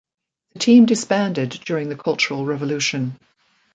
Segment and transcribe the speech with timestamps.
[0.53, 3.19] The team disbanded during the Cultural Revolution.